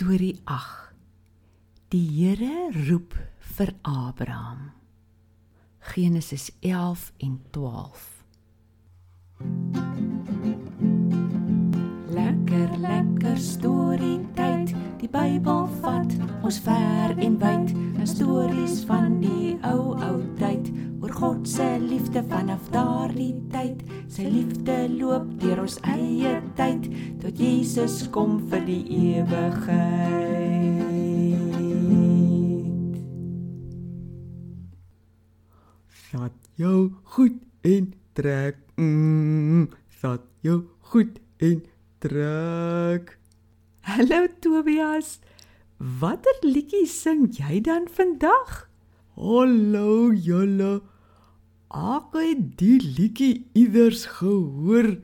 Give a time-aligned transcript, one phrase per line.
[0.00, 0.94] Storie 8.
[1.92, 4.70] Die Here roep vir Abraham.
[5.80, 8.24] Genesis 11 en 12.
[12.16, 14.72] Lekker lekker storie tyd.
[15.04, 17.76] Die Bybel vat ons ver en wyd.
[18.08, 20.16] Stories van die ou ou
[22.72, 23.82] daardie tyd.
[24.10, 26.88] Sy liefde loop deur ons eie tyd
[27.22, 28.82] tot Jesus kom vir die
[29.14, 30.50] ewigheid.
[36.10, 38.58] Sat jou goed en trek.
[38.80, 39.68] Mm,
[40.00, 40.62] sat jou
[40.92, 41.62] goed en
[42.02, 43.16] trek.
[43.86, 45.18] Hallo Tobias.
[46.00, 48.66] Watter liedjie sing jy dan vandag?
[49.16, 50.80] Hallo julle.
[51.70, 54.96] Ek het die liedjie iewers gehoor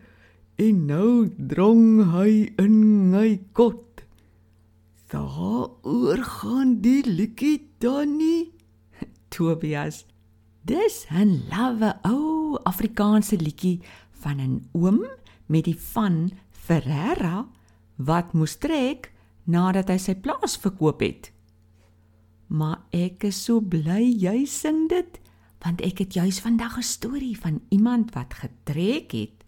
[0.59, 2.79] en nou drong hy in
[3.12, 4.02] my kot.
[5.15, 8.50] Daaroor gaan die liedjie dan nie.
[9.31, 10.03] Tobias.
[10.67, 13.78] Dis 'n lawwe ou Afrikaanse liedjie
[14.11, 15.06] van 'n oom
[15.47, 17.47] met die van Ferreira
[17.97, 19.12] wat moes trek
[19.45, 21.30] nadat hy sy plaas verkoop het.
[22.51, 25.20] Maar ek is so bly jy sing dit
[25.64, 29.44] want ek het juis vandag 'n storie van iemand wat getrek het.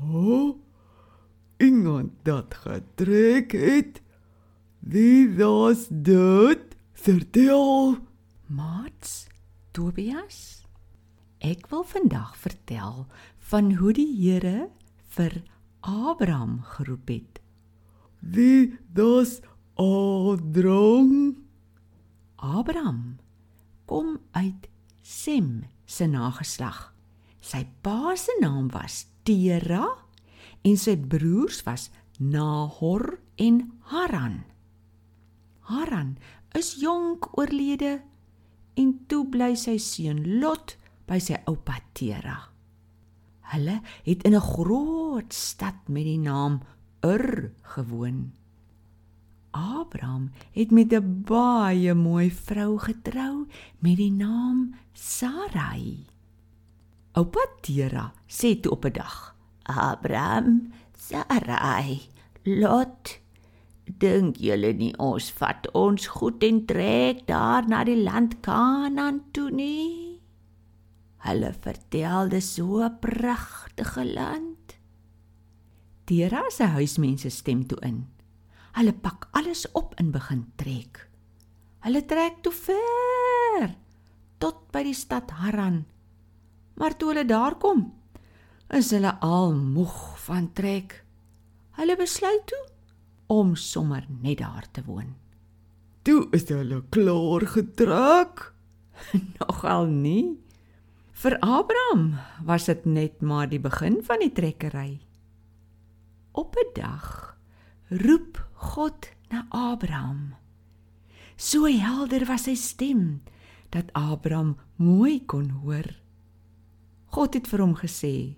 [0.00, 0.56] O, oh,
[1.56, 4.02] iemand dat getrek het.
[4.78, 6.76] Wie was dit?
[6.92, 7.96] Vertel.
[8.46, 9.26] Mats,
[9.70, 10.64] Tobias,
[11.38, 13.06] ek wil vandag vertel
[13.38, 14.68] van hoe die Here
[15.16, 15.42] vir
[15.80, 17.40] Abraham geroep het.
[18.20, 19.40] Wie das
[19.74, 21.36] Adrong?
[22.36, 23.16] Abraham
[23.84, 24.68] kom uit
[25.04, 26.94] Sem se nageslag.
[27.44, 29.84] Sy pa se naam was Tera
[30.64, 33.58] en sy broers was Nahor en
[33.92, 34.38] Haran.
[35.68, 36.16] Haran
[36.56, 37.98] is jonk oorlede
[38.80, 42.38] en toe bly sy seun Lot by sy oupa Tera.
[43.52, 46.62] Hulle het in 'n groot stad met die naam
[47.04, 48.32] Ur gewoon.
[49.54, 53.46] Abraham het met 'n baie mooi vrou getrou
[53.78, 56.06] met die naam Sarai.
[57.12, 62.00] Oupa Tera sê toe op 'n dag: "Abraham, Sarai,
[62.44, 63.20] Lot,
[63.98, 69.50] dink julle nie ons vat ons goed en trek daar na die land Kanaan toe
[69.50, 70.20] nie?"
[71.16, 74.76] Hulle vertel dis so 'n pragtige land.
[76.04, 78.13] Tera se huismense stem toe in.
[78.74, 81.04] Hulle pak alles op en begin trek.
[81.86, 83.74] Hulle trek toe ver
[84.42, 85.84] tot by die stad Haran.
[86.74, 87.86] Maar toe hulle daar kom,
[88.74, 91.04] is hulle al moeg van trek.
[91.78, 92.62] Hulle besluit toe
[93.30, 95.14] om sommer net daar te woon.
[96.02, 98.50] Toe is hulle klaar getrek.
[99.38, 100.34] Nogal nie.
[101.14, 104.98] Vir Abraham was dit net maar die begin van die trekkery.
[106.34, 107.33] Op 'n dag
[108.02, 108.38] roep
[108.72, 110.34] God na Abraham.
[111.36, 113.22] So helder was sy stem
[113.74, 115.86] dat Abraham mooi kon hoor.
[117.14, 118.34] God het vir hom gesê: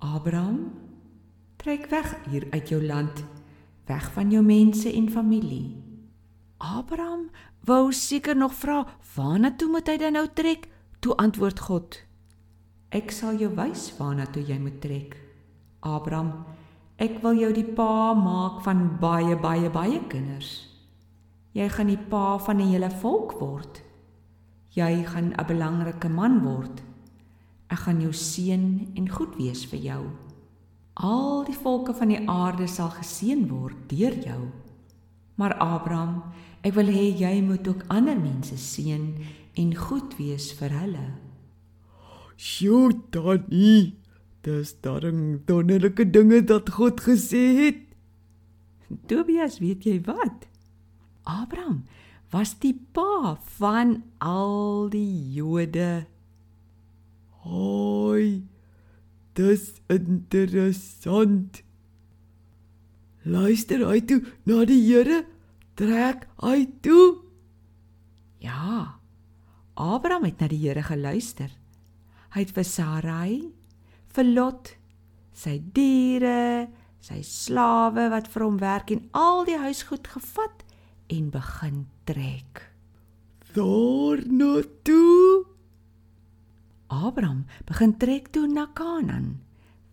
[0.00, 0.72] "Abraham,
[1.56, 3.24] trek weg hier uit jou land,
[3.86, 5.76] weg van jou mense en familie."
[6.58, 7.30] Abraham
[7.64, 10.68] wou seker nog vra, "Waarna toe moet hy dan nou trek?"
[11.00, 11.98] Toe antwoord God:
[12.92, 15.16] Ek sal jou wys waarna toe jy moet trek.
[15.80, 16.44] Abraham,
[17.02, 20.68] ek wil jou die pa maak van baie baie baie kinders.
[21.52, 23.82] Jy gaan die pa van 'n hele volk word.
[24.70, 26.82] Jy gaan 'n belangrike man word.
[27.68, 30.02] Ek gaan jou seën en goed wees vir jou.
[30.94, 34.50] Al die volke van die aarde sal geseën word deur jou.
[35.34, 36.22] Maar Abraham,
[36.62, 39.14] ek wil hê jy moet ook ander mense seën
[39.54, 41.06] en goed wees vir hulle.
[42.36, 44.01] Sjoe, Tannie.
[44.42, 47.82] Dis darem wonderlike dinge dat God gesê het.
[49.06, 50.48] Tobias, weet jy wat?
[51.22, 51.84] Abraham
[52.32, 56.06] was die pa van al die Jode.
[57.44, 58.42] Hoi.
[59.38, 61.62] Dis interessant.
[63.22, 65.22] Luister hy toe na die Here?
[65.78, 67.22] Trek hy toe?
[68.42, 68.98] Ja.
[69.78, 71.52] Abraham het na die Here geluister.
[72.34, 73.34] Hy het vir Sarai,
[74.16, 74.74] vir Lot,
[75.32, 76.68] sy diere,
[77.02, 80.62] sy slawe wat vir hom werk en al die huisgoed gevat
[81.12, 82.62] en begin trek.
[83.52, 85.44] Daar na toe.
[86.92, 89.40] Abraham begin trek toe na Kanaan,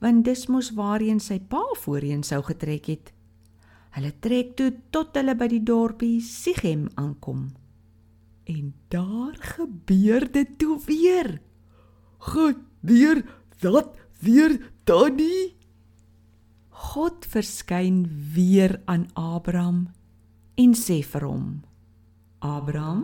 [0.03, 3.13] want dis mos waarheen sy pa voorheen sou getrek het.
[3.95, 7.49] Hulle trek toe tot hulle by die dorpie Sichem aankom.
[8.49, 11.39] En daar gebeur dit toe weer.
[12.31, 13.23] Gebeur
[13.63, 15.55] dat weer Tannie?
[16.69, 19.89] God verskyn weer aan Abraham
[20.55, 21.45] en sê vir hom:
[22.39, 23.03] Abraham,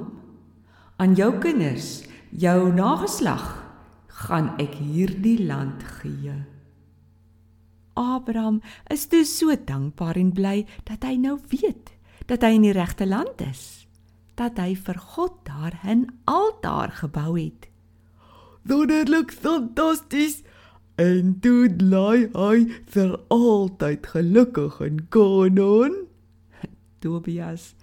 [0.98, 3.46] aan jou kinders, jou nageslag,
[4.26, 6.36] gaan ek hierdie land gee.
[7.96, 11.94] Abraham is toe so dankbaar en bly dat hy nou weet
[12.28, 13.86] dat hy in die regte land is,
[14.36, 17.70] dat hy vir God daar 'n altaar gebou het.
[18.66, 20.42] Wonderlik fantasties.
[20.95, 22.59] En toe bly hy
[22.94, 26.06] vir altyd gelukkig in Kanaan.
[27.03, 27.74] Tobias,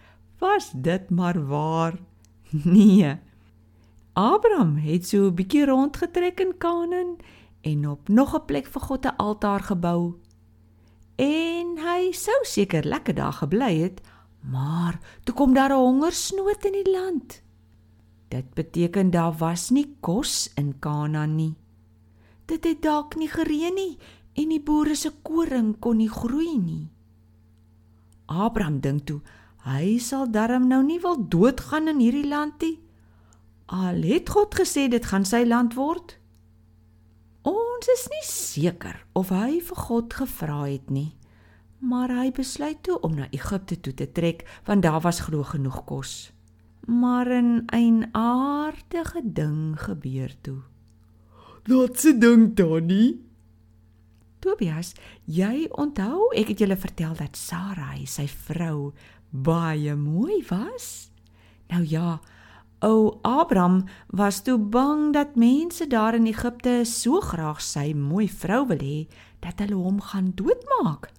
[0.41, 1.99] was dit maar waar?
[2.65, 3.17] Nee.
[4.13, 7.17] Abraham het so 'n bietjie rondgetrek in Kanaan
[7.61, 10.21] en op nog 'n plek vir God 'n altaar gebou.
[11.17, 14.01] En hy sou seker lekker daar gebly het,
[14.41, 17.43] maar toe kom daar 'n hongersnood in die land.
[18.29, 21.55] Dit beteken daar was nie kos in Kanaan nie.
[22.47, 23.99] Dit het dalk nie gereën nie
[24.35, 26.89] en die boere se koring kon nie groei nie.
[28.27, 29.21] Abraham dink toe,
[29.67, 32.79] hy sal darm nou nie wil doodgaan in hierdie land nie.
[33.73, 36.17] Al het God gesê dit gaan sy land word.
[37.49, 41.13] Ons is nie seker of hy vir God gevra het nie,
[41.83, 45.83] maar hy besluit toe om na Egipte toe te trek want daar was glo genoeg
[45.85, 46.33] kos.
[46.87, 50.72] Maar 'n eienaardige ding gebeur toe.
[51.71, 53.21] Wat se ding, Tannie?
[54.43, 54.95] Tobias,
[55.31, 58.91] jy onthou ek het julle vertel dat Sarai, sy vrou,
[59.31, 61.13] baie mooi was?
[61.71, 62.19] Nou ja,
[62.83, 68.65] Ou Abraham was toe bang dat mense daar in Egipte so graag sy mooi vrou
[68.67, 69.07] wil hê
[69.39, 71.13] dat hulle hom gaan doodmaak.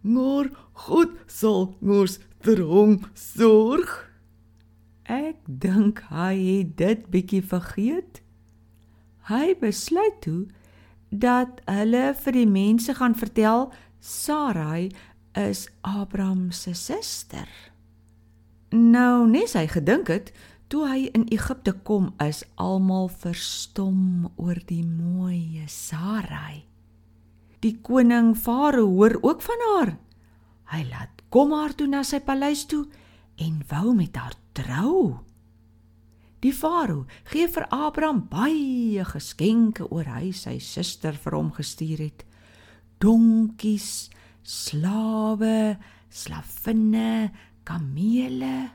[0.00, 0.48] Maar
[0.86, 3.92] God sal mos vir hom sorg.
[5.04, 8.22] Ek dink hy het dit bietjie vergeet.
[9.26, 10.46] Hy besluit toe
[11.10, 13.70] dat hulle vir die mense gaan vertel
[14.00, 14.90] Sarai
[15.34, 17.48] is Abraham se suster.
[18.70, 20.32] Nou, nes hy gedink het,
[20.66, 26.64] Toe hy in Egipte kom, is almal verstom oor die mooi Sarai.
[27.62, 29.92] Die koning Farao hoor ook van haar.
[30.74, 32.82] Hy laat kom haar toe na sy paleis toe
[33.38, 35.22] en wou met haar trou.
[36.46, 42.22] Die Farao gee vir Abraham baie geskenke oor hy sy suster vir hom gestuur het.
[43.02, 44.12] Donkies,
[44.46, 45.74] slawe,
[46.06, 47.32] slavinne,
[47.66, 48.68] kamele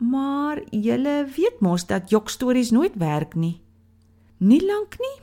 [0.00, 3.60] Maar julle weet mos dat jokstories nooit werk nie.
[4.42, 5.16] Nie lank nie.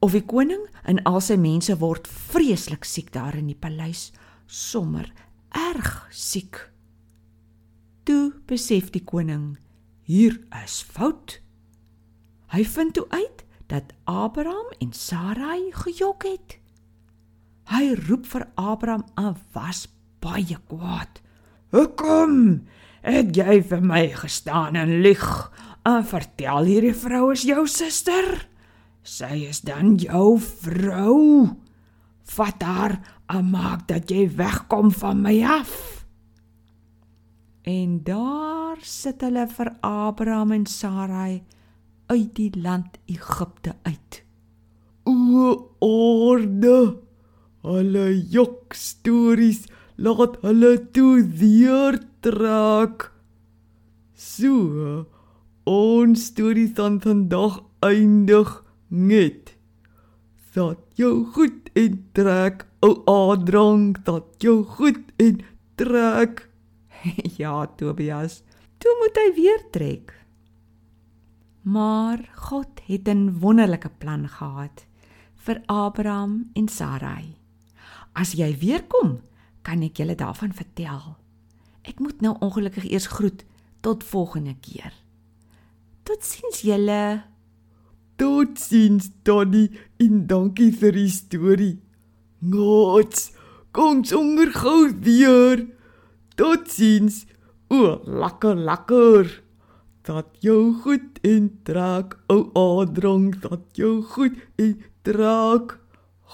[0.00, 4.14] Of die koning en al sy mense word vreeslik siek daar in die paleis,
[4.46, 5.12] sommer
[5.50, 6.56] erg siek.
[8.08, 9.58] Toe besef die koning,
[10.04, 11.40] hier is fout.
[12.52, 16.58] Hy vind toe uit dat Abraham en Sarai gejok het.
[17.72, 19.86] Hy roep vir Abraham en was
[20.20, 21.20] baie kwaad.
[21.96, 22.62] "Kom,
[23.04, 25.24] Het jy vir my gestaan en lieg?
[25.84, 28.46] En vertel hierdie vrou is jou suster?
[29.04, 31.50] Sy is dan jou vrou.
[32.32, 32.94] Vat haar
[33.28, 36.03] en maak dat jy wegkom van my af.
[37.64, 41.42] En daar sit hulle vir Abraham en Sarai
[42.12, 44.20] uit die land Egipte uit.
[45.08, 47.00] O orde.
[47.64, 49.64] Hulle jok stories
[49.96, 53.08] laat hulle toe weer trek.
[54.12, 55.06] So,
[55.64, 58.58] ons storie van vandag eindig
[58.92, 59.54] net.
[60.52, 65.40] Dat jou goed en trek, o Adrang, dat jou goed en
[65.80, 66.44] trek.
[67.42, 68.42] ja, Tobias,
[68.78, 70.14] toe moet hy weer trek.
[71.64, 74.86] Maar God het 'n wonderlike plan gehad
[75.34, 77.36] vir Abraham en Sarai.
[78.12, 79.20] As jy weer kom,
[79.62, 81.16] kan ek julle daarvan vertel.
[81.82, 83.44] Ek moet nou ongelukkig eers groet
[83.80, 84.92] tot volgende keer.
[86.02, 87.24] Totsiens julle.
[88.16, 91.80] Totsiens Donnie en dankie vir die storie.
[92.50, 93.32] Gots,
[93.72, 95.66] kom sommer gou weer.
[96.34, 97.24] Totsiens.
[97.70, 99.42] O, lekker lekker.
[100.04, 105.78] Dat jou goed en trek, o Adrang, dat jou goed en trek.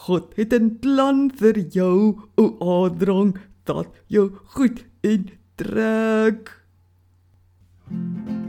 [0.04, 6.59] God het 'n plan vir jou, o Adrang, dat jou goed en trek.
[7.90, 8.40] thank you